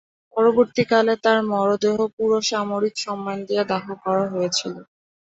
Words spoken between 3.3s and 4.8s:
দিয়ে দাহ করা হয়েছিল।